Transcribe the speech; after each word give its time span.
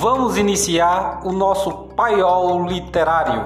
Vamos 0.00 0.38
iniciar 0.38 1.20
o 1.26 1.30
nosso 1.30 1.88
paiol 1.88 2.66
literário. 2.66 3.44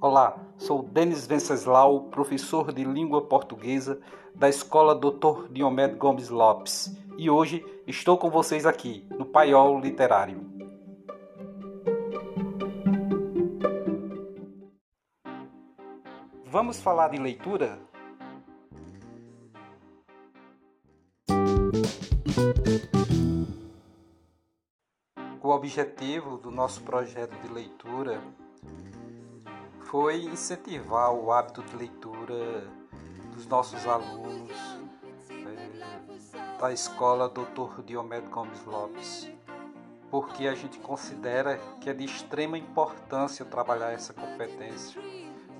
Olá, 0.00 0.34
sou 0.56 0.82
Denis 0.82 1.26
Venceslau, 1.26 2.04
professor 2.04 2.72
de 2.72 2.84
língua 2.84 3.20
portuguesa 3.20 4.00
da 4.34 4.48
Escola 4.48 4.94
Dr. 4.94 5.48
Diomedes 5.50 5.98
Gomes 5.98 6.30
Lopes, 6.30 6.96
e 7.18 7.28
hoje 7.28 7.62
estou 7.86 8.16
com 8.16 8.30
vocês 8.30 8.64
aqui 8.64 9.06
no 9.10 9.26
Paiol 9.26 9.78
Literário. 9.78 10.59
Vamos 16.52 16.80
falar 16.80 17.10
de 17.10 17.16
leitura? 17.16 17.78
O 25.40 25.48
objetivo 25.48 26.38
do 26.38 26.50
nosso 26.50 26.82
projeto 26.82 27.40
de 27.40 27.52
leitura 27.52 28.20
foi 29.82 30.24
incentivar 30.24 31.12
o 31.12 31.30
hábito 31.30 31.62
de 31.62 31.76
leitura 31.76 32.66
dos 33.32 33.46
nossos 33.46 33.86
alunos 33.86 34.50
é, 35.30 36.58
da 36.60 36.72
escola 36.72 37.28
Dr. 37.28 37.80
Diomedes 37.84 38.28
Gomes 38.28 38.64
Lopes, 38.64 39.30
porque 40.10 40.48
a 40.48 40.54
gente 40.54 40.78
considera 40.78 41.58
que 41.80 41.88
é 41.88 41.94
de 41.94 42.04
extrema 42.04 42.58
importância 42.58 43.44
trabalhar 43.44 43.92
essa 43.92 44.12
competência 44.12 45.00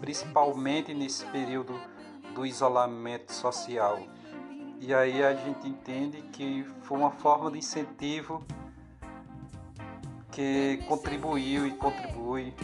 principalmente 0.00 0.94
nesse 0.94 1.24
período 1.26 1.78
do 2.34 2.46
isolamento 2.46 3.32
social. 3.32 4.00
E 4.80 4.94
aí 4.94 5.22
a 5.22 5.34
gente 5.34 5.68
entende 5.68 6.22
que 6.32 6.64
foi 6.82 6.98
uma 6.98 7.10
forma 7.10 7.50
de 7.50 7.58
incentivo 7.58 8.42
que 10.32 10.78
contribuiu 10.88 11.66
e 11.66 11.72
contribui 11.72 12.54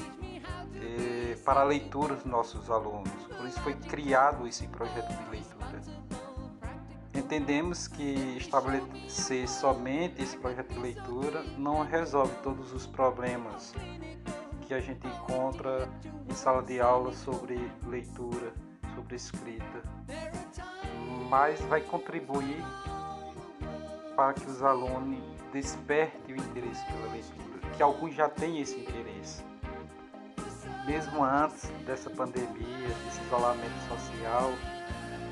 eh, 0.74 1.36
para 1.44 1.60
a 1.60 1.64
leitura 1.64 2.14
dos 2.14 2.24
nossos 2.24 2.70
alunos. 2.70 3.12
Por 3.36 3.46
isso 3.46 3.60
foi 3.60 3.74
criado 3.74 4.46
esse 4.46 4.66
projeto 4.68 5.08
de 5.08 5.30
leitura. 5.30 5.55
Entendemos 7.26 7.88
que 7.88 8.36
estabelecer 8.38 9.48
somente 9.48 10.22
esse 10.22 10.36
projeto 10.36 10.72
de 10.74 10.78
leitura 10.78 11.42
não 11.58 11.82
resolve 11.82 12.32
todos 12.40 12.72
os 12.72 12.86
problemas 12.86 13.74
que 14.60 14.72
a 14.72 14.78
gente 14.78 15.04
encontra 15.04 15.88
em 16.30 16.32
sala 16.32 16.62
de 16.62 16.80
aula 16.80 17.12
sobre 17.12 17.58
leitura, 17.84 18.52
sobre 18.94 19.16
escrita, 19.16 19.82
mas 21.28 21.60
vai 21.62 21.80
contribuir 21.80 22.64
para 24.14 24.32
que 24.32 24.48
os 24.48 24.62
alunos 24.62 25.18
despertem 25.52 26.36
o 26.36 26.38
interesse 26.38 26.86
pela 26.86 27.12
leitura, 27.12 27.70
que 27.76 27.82
alguns 27.82 28.14
já 28.14 28.28
têm 28.28 28.60
esse 28.60 28.78
interesse. 28.78 29.44
Mesmo 30.86 31.24
antes 31.24 31.68
dessa 31.84 32.08
pandemia, 32.08 32.88
desse 33.04 33.20
isolamento 33.22 33.88
social, 33.88 34.52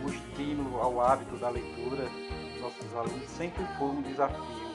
o 0.04 0.08
estímulo 0.08 0.80
ao 0.80 1.00
hábito 1.00 1.36
da 1.36 1.48
leitura 1.48 2.04
dos 2.04 2.60
nossos 2.60 2.96
alunos 2.96 3.28
sempre 3.30 3.64
foi 3.78 3.88
um 3.88 4.02
desafio 4.02 4.74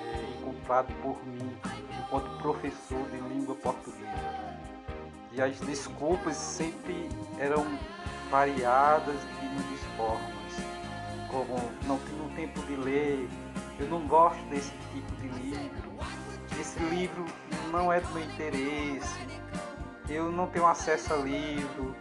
é, 0.00 0.40
encontrado 0.40 0.92
por 1.02 1.24
mim 1.26 1.54
enquanto 1.98 2.38
professor 2.38 3.02
de 3.10 3.18
língua 3.28 3.54
portuguesa. 3.56 4.64
E 5.32 5.42
as 5.42 5.58
desculpas 5.60 6.36
sempre 6.36 7.08
eram 7.38 7.66
variadas 8.30 9.16
de 9.20 9.46
muitas 9.46 9.84
formas, 9.96 10.34
como 11.28 11.56
não 11.86 11.98
tenho 11.98 12.36
tempo 12.36 12.60
de 12.66 12.76
ler, 12.76 13.28
eu 13.78 13.88
não 13.88 14.06
gosto 14.06 14.40
desse 14.48 14.72
tipo 14.92 15.12
de 15.16 15.28
livro, 15.28 15.92
esse 16.60 16.78
livro 16.84 17.24
não 17.72 17.92
é 17.92 18.00
do 18.00 18.08
meu 18.10 18.24
interesse, 18.24 19.18
eu 20.08 20.30
não 20.30 20.46
tenho 20.46 20.66
acesso 20.66 21.12
a 21.12 21.16
livro. 21.16 21.94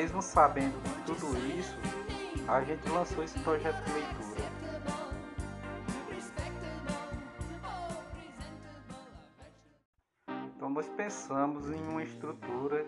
Mesmo 0.00 0.22
sabendo 0.22 0.80
de 0.84 1.02
tudo 1.02 1.36
isso, 1.58 1.76
a 2.46 2.62
gente 2.62 2.88
lançou 2.88 3.24
esse 3.24 3.36
projeto 3.40 3.82
de 3.82 3.92
leitura. 3.94 4.48
Então 10.46 10.70
nós 10.70 10.88
pensamos 10.90 11.68
em 11.68 11.82
uma 11.88 12.04
estrutura 12.04 12.86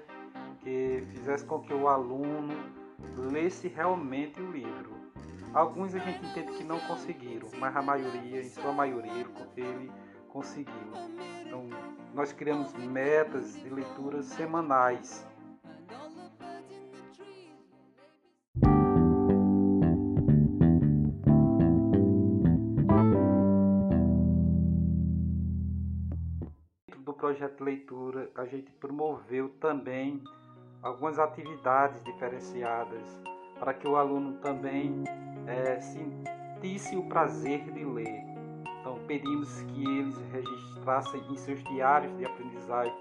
que 0.60 1.04
fizesse 1.10 1.44
com 1.44 1.59
que 1.59 1.75
o 1.75 1.88
aluno 1.88 2.54
lesse 3.32 3.66
realmente 3.66 4.41
o 4.41 4.48
livro. 4.48 4.94
Alguns 5.53 5.92
a 5.97 5.98
gente 5.98 6.25
entende 6.25 6.53
que 6.59 6.62
não 6.62 6.78
conseguiram, 6.78 7.48
mas 7.59 7.75
a 7.75 7.82
maioria, 7.82 8.41
em 8.41 8.48
sua 8.48 8.72
maioria, 8.72 9.27
ele 9.56 9.91
conseguiu. 10.28 10.92
Então 11.44 11.69
nós 12.15 12.32
criamos 12.32 12.72
metas 12.75 13.54
de 13.54 13.69
leituras 13.69 14.27
semanais 14.27 15.28
projeto 27.31 27.63
leitura, 27.63 28.29
a 28.35 28.45
gente 28.45 28.73
promoveu 28.73 29.51
também 29.61 30.21
algumas 30.83 31.17
atividades 31.17 32.03
diferenciadas 32.03 33.21
para 33.57 33.73
que 33.73 33.87
o 33.87 33.95
aluno 33.95 34.39
também 34.39 35.05
é, 35.47 35.79
sentisse 35.79 36.97
o 36.97 37.09
prazer 37.09 37.71
de 37.71 37.85
ler. 37.85 38.25
Então, 38.81 38.99
pedimos 39.07 39.63
que 39.63 39.85
eles 39.85 40.19
registrassem 40.33 41.23
em 41.31 41.37
seus 41.37 41.63
diários 41.63 42.17
de 42.19 42.25
aprendizagem. 42.25 42.95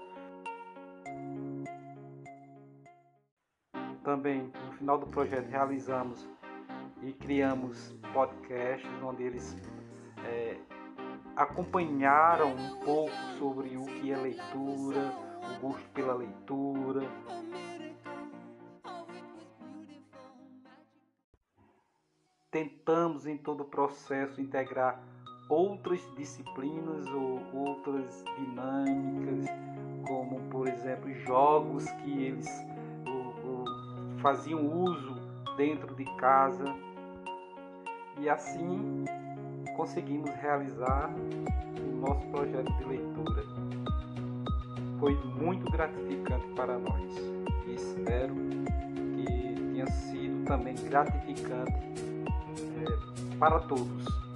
Também, 4.04 4.52
no 4.64 4.72
final 4.74 4.96
do 4.96 5.08
projeto, 5.08 5.48
realizamos 5.48 6.28
e 7.02 7.12
criamos 7.12 7.96
podcasts 8.12 8.88
onde 9.02 9.24
eles 9.24 9.56
é, 10.24 10.56
acompanharam 11.40 12.52
um 12.52 12.84
pouco 12.84 13.16
sobre 13.38 13.74
o 13.74 13.86
que 13.86 14.12
é 14.12 14.16
leitura, 14.16 15.10
o 15.42 15.60
gosto 15.60 15.88
pela 15.94 16.12
leitura. 16.12 17.00
Tentamos 22.50 23.26
em 23.26 23.38
todo 23.38 23.62
o 23.62 23.64
processo 23.64 24.38
integrar 24.38 25.02
outras 25.48 26.02
disciplinas 26.14 27.06
ou 27.06 27.40
outras 27.54 28.22
dinâmicas, 28.36 29.46
como 30.06 30.40
por 30.50 30.68
exemplo 30.68 31.10
jogos 31.24 31.90
que 32.02 32.22
eles 32.22 32.48
faziam 34.20 34.66
uso 34.66 35.14
dentro 35.56 35.94
de 35.94 36.04
casa. 36.16 36.66
E 38.18 38.28
assim 38.28 39.06
conseguimos 39.80 40.30
realizar 40.42 41.10
o 41.78 42.06
nosso 42.06 42.26
projeto 42.26 42.70
de 42.70 42.84
leitura. 42.84 43.42
Foi 44.98 45.14
muito 45.40 45.70
gratificante 45.70 46.46
para 46.54 46.78
nós 46.78 47.16
e 47.66 47.74
espero 47.76 48.34
que 49.16 49.54
tenha 49.72 49.86
sido 49.86 50.44
também 50.44 50.74
gratificante 50.74 51.72
é, 52.76 53.36
para 53.38 53.58
todos. 53.60 54.29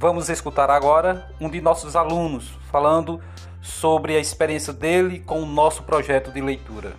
Vamos 0.00 0.28
escutar 0.28 0.70
agora 0.70 1.28
um 1.40 1.50
de 1.50 1.60
nossos 1.60 1.96
alunos 1.96 2.50
falando 2.70 3.20
sobre 3.60 4.14
a 4.14 4.20
experiência 4.20 4.72
dele 4.72 5.18
com 5.18 5.42
o 5.42 5.44
nosso 5.44 5.82
projeto 5.82 6.30
de 6.30 6.40
leitura. 6.40 6.94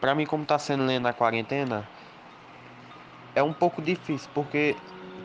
Para 0.00 0.16
mim, 0.16 0.26
como 0.26 0.42
está 0.42 0.58
sendo 0.58 0.84
lendo 0.84 1.04
na 1.04 1.12
quarentena, 1.12 1.88
é 3.36 3.42
um 3.42 3.52
pouco 3.52 3.80
difícil, 3.80 4.28
porque 4.34 4.74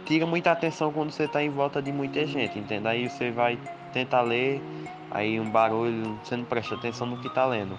tira 0.06 0.28
muita 0.28 0.52
atenção 0.52 0.94
quando 0.94 1.10
você 1.10 1.24
está 1.24 1.42
em 1.42 1.50
volta 1.50 1.82
de 1.82 1.92
muita 1.92 2.24
gente, 2.28 2.60
entende? 2.60 2.88
Aí 2.88 3.10
você 3.10 3.32
vai 3.32 3.58
tentar 3.98 4.22
ler, 4.22 4.62
aí 5.10 5.40
um 5.40 5.50
barulho, 5.50 6.20
você 6.24 6.38
não 6.38 6.44
presta 6.44 6.76
atenção 6.76 7.08
no 7.08 7.18
que 7.18 7.28
está 7.28 7.46
lendo. 7.46 7.78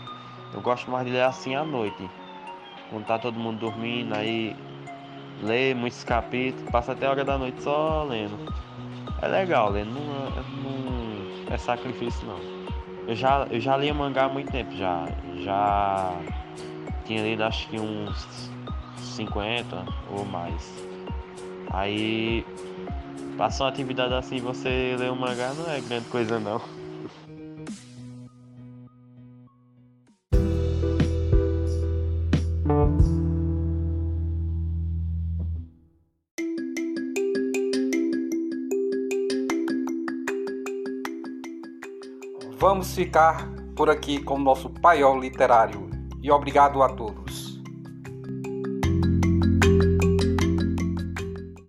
Eu 0.53 0.61
gosto 0.61 0.91
mais 0.91 1.07
de 1.07 1.13
ler 1.13 1.23
assim 1.23 1.55
à 1.55 1.65
noite. 1.65 2.09
Quando 2.91 3.07
tá 3.07 3.19
todo 3.19 3.39
mundo 3.39 3.59
dormindo, 3.59 4.15
aí 4.15 4.57
lê 5.43 5.75
muitos 5.75 6.03
capítulos, 6.03 6.69
passa 6.71 6.93
até 6.93 7.07
a 7.07 7.11
hora 7.11 7.25
da 7.25 7.39
noite 7.39 7.63
só 7.63 8.05
lendo. 8.05 8.53
é 9.23 9.29
legal, 9.29 9.71
ler, 9.71 9.85
não, 9.85 9.95
não 10.01 11.55
é 11.55 11.59
sacrifício 11.59 12.27
não. 12.27 12.39
Eu 13.07 13.15
já, 13.15 13.47
eu 13.51 13.61
já 13.61 13.77
li 13.77 13.93
mangá 13.93 14.25
há 14.25 14.29
muito 14.29 14.51
tempo, 14.51 14.75
já. 14.75 15.07
Já 15.37 16.15
tinha 17.05 17.23
lido 17.23 17.45
acho 17.45 17.69
que 17.69 17.79
uns 17.79 18.51
50 18.97 19.85
ou 20.11 20.25
mais. 20.25 20.89
Aí 21.71 22.45
passar 23.37 23.65
uma 23.65 23.71
atividade 23.71 24.15
assim 24.15 24.41
você 24.41 24.97
ler 24.99 25.11
um 25.11 25.17
mangá 25.17 25.53
não 25.55 25.71
é 25.71 25.81
grande 25.81 26.09
coisa 26.09 26.39
não. 26.39 26.61
Vamos 42.59 42.93
ficar 42.93 43.49
por 43.77 43.89
aqui 43.89 44.21
com 44.21 44.35
o 44.35 44.39
nosso 44.39 44.69
paiol 44.69 45.21
literário 45.21 45.89
e 46.21 46.29
obrigado 46.29 46.83
a 46.83 46.89
todos. 46.89 47.48